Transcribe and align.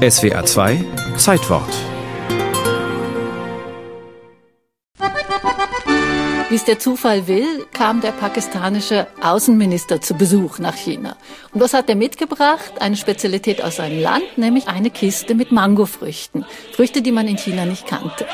SWA 0.00 0.46
2 0.46 0.82
Zeitwort 1.18 1.68
Wie 6.48 6.54
es 6.54 6.64
der 6.64 6.78
Zufall 6.78 7.26
will, 7.26 7.66
kam 7.74 8.00
der 8.00 8.12
pakistanische 8.12 9.08
Außenminister 9.20 10.00
zu 10.00 10.14
Besuch 10.14 10.58
nach 10.58 10.74
China. 10.74 11.18
Und 11.52 11.60
was 11.60 11.74
hat 11.74 11.90
er 11.90 11.96
mitgebracht? 11.96 12.80
Eine 12.80 12.96
Spezialität 12.96 13.62
aus 13.62 13.76
seinem 13.76 14.00
Land, 14.00 14.38
nämlich 14.38 14.68
eine 14.68 14.88
Kiste 14.88 15.34
mit 15.34 15.52
Mangofrüchten. 15.52 16.46
Früchte, 16.72 17.02
die 17.02 17.12
man 17.12 17.28
in 17.28 17.36
China 17.36 17.66
nicht 17.66 17.86
kannte. 17.86 18.26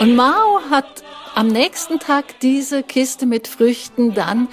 Und 0.00 0.16
Mao 0.16 0.62
hat 0.68 1.04
am 1.36 1.46
nächsten 1.46 2.00
Tag 2.00 2.40
diese 2.40 2.82
Kiste 2.82 3.24
mit 3.24 3.46
Früchten 3.46 4.14
dann 4.14 4.48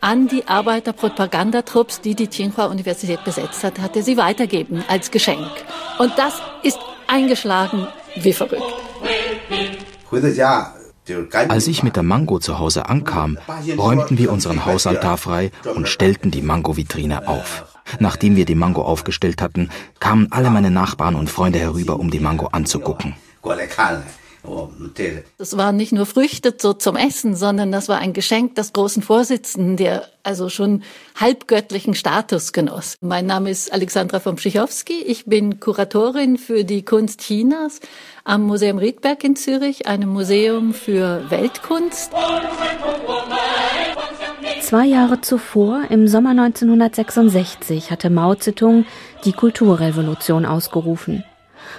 an 0.00 0.28
die 0.28 0.46
Arbeiterpropagandatrupps, 0.48 2.00
die 2.00 2.14
die 2.14 2.28
Tsinghua-Universität 2.28 3.24
besetzt 3.24 3.64
hat, 3.64 3.78
hat 3.80 3.96
er 3.96 4.02
sie 4.02 4.16
weitergeben 4.16 4.84
als 4.88 5.10
Geschenk. 5.10 5.50
Und 5.98 6.12
das 6.16 6.34
ist 6.62 6.78
eingeschlagen 7.06 7.86
wie 8.16 8.32
verrückt. 8.32 8.62
Als 11.48 11.66
ich 11.66 11.82
mit 11.82 11.96
der 11.96 12.02
Mango 12.02 12.38
zu 12.38 12.58
Hause 12.58 12.88
ankam, 12.88 13.38
räumten 13.76 14.18
wir 14.18 14.32
unseren 14.32 14.64
Hausaltar 14.64 15.16
frei 15.16 15.50
und 15.74 15.88
stellten 15.88 16.30
die 16.30 16.42
Mango-Vitrine 16.42 17.28
auf. 17.28 17.64
Nachdem 17.98 18.36
wir 18.36 18.44
die 18.44 18.54
Mango 18.54 18.82
aufgestellt 18.82 19.42
hatten, 19.42 19.70
kamen 19.98 20.28
alle 20.30 20.50
meine 20.50 20.70
Nachbarn 20.70 21.16
und 21.16 21.28
Freunde 21.30 21.58
herüber, 21.58 21.98
um 21.98 22.10
die 22.10 22.20
Mango 22.20 22.46
anzugucken. 22.46 23.16
Das 25.38 25.56
waren 25.56 25.76
nicht 25.76 25.92
nur 25.92 26.06
Früchte 26.06 26.54
so 26.58 26.72
zum 26.72 26.96
Essen, 26.96 27.36
sondern 27.36 27.72
das 27.72 27.88
war 27.88 27.98
ein 27.98 28.12
Geschenk 28.12 28.54
des 28.54 28.72
großen 28.72 29.02
Vorsitzenden, 29.02 29.76
der 29.76 30.08
also 30.22 30.48
schon 30.48 30.82
halbgöttlichen 31.16 31.94
Status 31.94 32.52
genoss. 32.52 32.96
Mein 33.00 33.26
Name 33.26 33.50
ist 33.50 33.72
Alexandra 33.72 34.20
von 34.20 34.36
Pschichowski. 34.36 35.02
Ich 35.02 35.26
bin 35.26 35.60
Kuratorin 35.60 36.38
für 36.38 36.64
die 36.64 36.84
Kunst 36.84 37.20
Chinas 37.20 37.80
am 38.24 38.42
Museum 38.42 38.78
Riedberg 38.78 39.24
in 39.24 39.36
Zürich, 39.36 39.86
einem 39.86 40.10
Museum 40.10 40.74
für 40.74 41.30
Weltkunst. 41.30 42.12
Zwei 44.62 44.86
Jahre 44.86 45.20
zuvor, 45.20 45.84
im 45.90 46.06
Sommer 46.06 46.30
1966, 46.30 47.90
hatte 47.90 48.08
Mao 48.08 48.34
Zedong 48.34 48.84
die 49.24 49.32
Kulturrevolution 49.32 50.46
ausgerufen. 50.46 51.24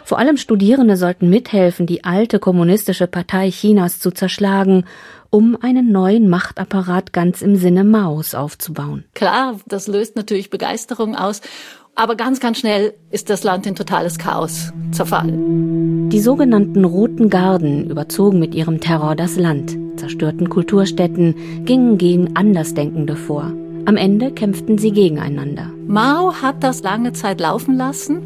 Vor 0.04 0.20
allem 0.20 0.38
Studierende 0.38 0.98
sollten 0.98 1.30
mithelfen, 1.30 1.86
die 1.86 2.04
alte 2.04 2.40
kommunistische 2.40 3.08
Partei 3.08 3.50
Chinas 3.50 4.00
zu 4.00 4.12
zerschlagen, 4.12 4.86
um 5.30 5.58
einen 5.62 5.92
neuen 5.92 6.30
Machtapparat 6.30 7.14
ganz 7.14 7.42
im 7.42 7.56
Sinne 7.56 7.84
Maos 7.84 8.36
aufzubauen. 8.36 9.06
Klar, 9.14 9.60
das 9.66 9.88
löst 9.88 10.16
natürlich 10.16 10.50
Begeisterung 10.50 11.16
aus. 11.16 11.42
Aber 11.96 12.16
ganz, 12.16 12.40
ganz 12.40 12.60
schnell 12.60 12.94
ist 13.10 13.30
das 13.30 13.44
Land 13.44 13.66
in 13.66 13.76
totales 13.76 14.18
Chaos 14.18 14.72
zerfallen. 14.92 16.10
Die 16.10 16.20
sogenannten 16.20 16.86
Roten 16.86 17.30
Garden 17.30 17.90
überzogen 17.90 18.40
mit 18.40 18.56
ihrem 18.56 18.80
Terror 18.80 19.16
das 19.16 19.36
Land, 19.36 19.78
zerstörten 19.98 20.50
Kulturstätten, 20.50 21.66
gingen 21.66 21.98
gegen 21.98 22.36
Andersdenkende 22.36 23.16
vor. 23.16 23.54
Am 23.86 23.98
Ende 23.98 24.32
kämpften 24.32 24.78
sie 24.78 24.92
gegeneinander. 24.92 25.72
Mao 25.88 26.34
hat 26.42 26.64
das 26.64 26.84
lange 26.84 27.14
Zeit 27.14 27.40
laufen 27.40 27.76
lassen 27.76 28.22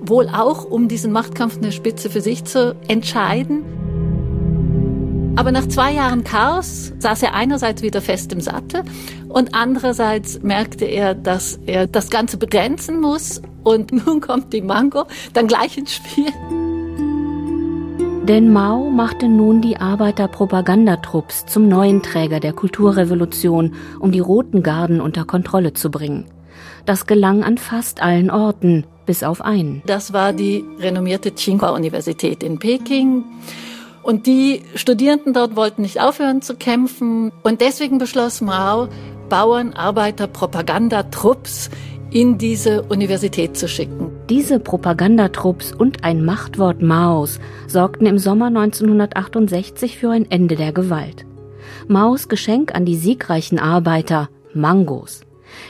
wohl 0.00 0.28
auch, 0.28 0.64
um 0.64 0.88
diesen 0.88 1.12
Machtkampf 1.12 1.58
eine 1.58 1.72
Spitze 1.72 2.10
für 2.10 2.20
sich 2.20 2.44
zu 2.44 2.74
entscheiden. 2.88 3.64
Aber 5.36 5.52
nach 5.52 5.68
zwei 5.68 5.92
Jahren 5.92 6.24
Chaos 6.24 6.92
saß 6.98 7.22
er 7.22 7.34
einerseits 7.34 7.82
wieder 7.82 8.02
fest 8.02 8.32
im 8.32 8.40
Sattel 8.40 8.82
und 9.28 9.54
andererseits 9.54 10.42
merkte 10.42 10.84
er, 10.84 11.14
dass 11.14 11.60
er 11.66 11.86
das 11.86 12.10
Ganze 12.10 12.36
begrenzen 12.36 13.00
muss. 13.00 13.40
Und 13.62 13.92
nun 14.06 14.20
kommt 14.20 14.52
die 14.52 14.62
Mango 14.62 15.04
dann 15.32 15.46
gleich 15.46 15.78
ins 15.78 15.94
Spiel. 15.94 16.32
Denn 18.30 18.52
Mao 18.52 18.90
machte 18.90 19.26
nun 19.26 19.60
die 19.60 19.78
Arbeiterpropagandatrupps 19.78 21.46
zum 21.46 21.66
neuen 21.66 22.00
Träger 22.00 22.38
der 22.38 22.52
Kulturrevolution, 22.52 23.74
um 23.98 24.12
die 24.12 24.20
Roten 24.20 24.62
Garden 24.62 25.00
unter 25.00 25.24
Kontrolle 25.24 25.72
zu 25.72 25.90
bringen. 25.90 26.26
Das 26.86 27.06
gelang 27.06 27.42
an 27.42 27.58
fast 27.58 28.00
allen 28.00 28.30
Orten, 28.30 28.86
bis 29.04 29.24
auf 29.24 29.40
einen. 29.40 29.82
Das 29.84 30.12
war 30.12 30.32
die 30.32 30.64
renommierte 30.78 31.34
Tsinghua-Universität 31.34 32.44
in 32.44 32.60
Peking. 32.60 33.24
Und 34.04 34.28
die 34.28 34.62
Studierenden 34.76 35.32
dort 35.32 35.56
wollten 35.56 35.82
nicht 35.82 36.00
aufhören 36.00 36.40
zu 36.40 36.54
kämpfen. 36.54 37.32
Und 37.42 37.60
deswegen 37.60 37.98
beschloss 37.98 38.40
Mao, 38.40 38.86
Bauern, 39.28 39.72
Arbeiter, 39.72 40.28
Propagandatrupps 40.28 41.68
in 42.12 42.38
diese 42.38 42.82
Universität 42.82 43.56
zu 43.56 43.66
schicken. 43.66 44.19
Diese 44.30 44.60
Propagandatrupps 44.60 45.72
und 45.72 46.04
ein 46.04 46.24
Machtwort 46.24 46.80
Maos 46.82 47.40
sorgten 47.66 48.06
im 48.06 48.16
Sommer 48.16 48.46
1968 48.46 49.98
für 49.98 50.10
ein 50.10 50.30
Ende 50.30 50.54
der 50.54 50.72
Gewalt. 50.72 51.26
Maos 51.88 52.28
Geschenk 52.28 52.72
an 52.72 52.84
die 52.84 52.94
siegreichen 52.94 53.58
Arbeiter, 53.58 54.28
Mangos. 54.54 55.22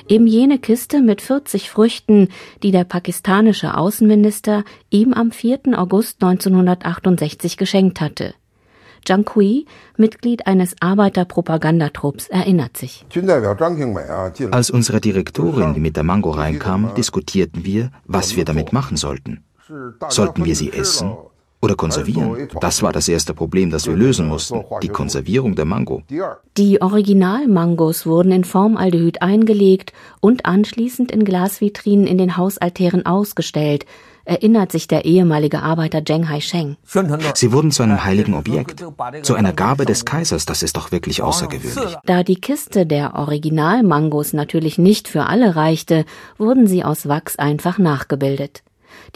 Eben 0.08 0.26
jene 0.26 0.58
Kiste 0.58 1.00
mit 1.00 1.22
40 1.22 1.70
Früchten, 1.70 2.28
die 2.62 2.70
der 2.70 2.84
pakistanische 2.84 3.78
Außenminister 3.78 4.64
ihm 4.90 5.14
am 5.14 5.30
4. 5.30 5.60
August 5.78 6.22
1968 6.22 7.56
geschenkt 7.56 8.02
hatte. 8.02 8.34
Zhang 9.04 9.24
Kui, 9.24 9.66
Mitglied 9.96 10.46
eines 10.46 10.74
Arbeiterpropagandatrupps, 10.80 12.28
erinnert 12.28 12.76
sich. 12.76 13.04
Als 14.50 14.70
unsere 14.70 15.00
Direktorin, 15.00 15.74
die 15.74 15.80
mit 15.80 15.96
der 15.96 16.04
Mango 16.04 16.30
reinkam, 16.30 16.94
diskutierten 16.96 17.64
wir, 17.64 17.90
was 18.06 18.36
wir 18.36 18.44
damit 18.44 18.72
machen 18.72 18.96
sollten. 18.96 19.44
Sollten 20.08 20.44
wir 20.44 20.56
sie 20.56 20.72
essen 20.72 21.12
oder 21.62 21.74
konservieren. 21.74 22.48
Das 22.60 22.82
war 22.82 22.92
das 22.92 23.08
erste 23.08 23.34
Problem, 23.34 23.70
das 23.70 23.86
wir 23.86 23.94
lösen 23.94 24.26
mussten, 24.26 24.64
die 24.82 24.88
Konservierung 24.88 25.54
der 25.54 25.66
Mango. 25.66 26.02
Die 26.56 26.80
Originalmangos 26.80 28.06
wurden 28.06 28.32
in 28.32 28.44
Formaldehyd 28.44 29.22
eingelegt 29.22 29.92
und 30.20 30.46
anschließend 30.46 31.12
in 31.12 31.24
Glasvitrinen 31.24 32.06
in 32.06 32.18
den 32.18 32.36
Hausaltären 32.36 33.04
ausgestellt, 33.06 33.84
erinnert 34.30 34.70
sich 34.70 34.86
der 34.86 35.04
ehemalige 35.04 35.60
Arbeiter 35.60 36.04
Zheng 36.04 36.28
Haisheng. 36.28 36.76
Sie 37.34 37.52
wurden 37.52 37.72
zu 37.72 37.82
einem 37.82 38.04
heiligen 38.04 38.34
Objekt, 38.34 38.84
zu 39.22 39.34
einer 39.34 39.52
Gabe 39.52 39.84
des 39.84 40.04
Kaisers, 40.04 40.46
das 40.46 40.62
ist 40.62 40.76
doch 40.76 40.92
wirklich 40.92 41.20
außergewöhnlich. 41.20 41.96
Da 42.04 42.22
die 42.22 42.40
Kiste 42.40 42.86
der 42.86 43.14
Originalmangos 43.16 44.32
natürlich 44.32 44.78
nicht 44.78 45.08
für 45.08 45.24
alle 45.26 45.56
reichte, 45.56 46.04
wurden 46.38 46.68
sie 46.68 46.84
aus 46.84 47.08
Wachs 47.08 47.36
einfach 47.36 47.78
nachgebildet. 47.78 48.62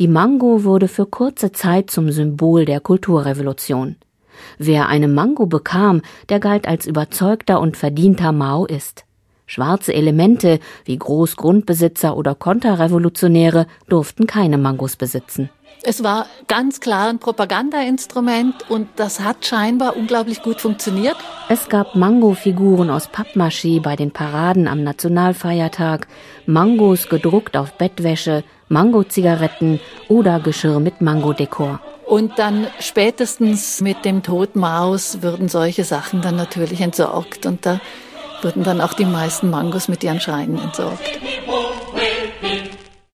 Die 0.00 0.08
Mango 0.08 0.64
wurde 0.64 0.88
für 0.88 1.06
kurze 1.06 1.52
Zeit 1.52 1.92
zum 1.92 2.10
Symbol 2.10 2.64
der 2.64 2.80
Kulturrevolution. 2.80 3.94
Wer 4.58 4.88
eine 4.88 5.06
Mango 5.06 5.46
bekam, 5.46 6.02
der 6.28 6.40
galt 6.40 6.66
als 6.66 6.86
überzeugter 6.86 7.60
und 7.60 7.76
verdienter 7.76 8.32
Maoist. 8.32 9.04
Schwarze 9.46 9.92
Elemente 9.92 10.58
wie 10.84 10.96
Großgrundbesitzer 10.96 12.16
oder 12.16 12.34
Konterrevolutionäre 12.34 13.66
durften 13.88 14.26
keine 14.26 14.58
Mangos 14.58 14.96
besitzen. 14.96 15.50
Es 15.86 16.02
war 16.02 16.26
ganz 16.48 16.80
klar 16.80 17.10
ein 17.10 17.18
Propagandainstrument 17.18 18.70
und 18.70 18.88
das 18.96 19.20
hat 19.20 19.44
scheinbar 19.44 19.96
unglaublich 19.96 20.42
gut 20.42 20.60
funktioniert. 20.62 21.16
Es 21.50 21.68
gab 21.68 21.94
Mango-Figuren 21.94 22.88
aus 22.88 23.10
Pappmaché 23.10 23.82
bei 23.82 23.94
den 23.94 24.10
Paraden 24.10 24.66
am 24.66 24.82
Nationalfeiertag, 24.82 26.08
Mangos 26.46 27.10
gedruckt 27.10 27.54
auf 27.58 27.76
Bettwäsche, 27.76 28.44
Mango-Zigaretten 28.68 29.78
oder 30.08 30.40
Geschirr 30.40 30.80
mit 30.80 31.02
Mango-Dekor. 31.02 31.80
Und 32.06 32.38
dann 32.38 32.66
spätestens 32.80 33.82
mit 33.82 34.06
dem 34.06 34.22
Tod 34.22 34.56
Maus 34.56 35.20
würden 35.20 35.48
solche 35.48 35.84
Sachen 35.84 36.22
dann 36.22 36.36
natürlich 36.36 36.80
entsorgt 36.80 37.44
und 37.44 37.66
da 37.66 37.80
wurden 38.42 38.62
dann 38.62 38.80
auch 38.80 38.94
die 38.94 39.04
meisten 39.04 39.50
Mangos 39.50 39.88
mit 39.88 40.02
ihren 40.04 40.20
Schreinen 40.20 40.58
entsorgt. 40.58 41.20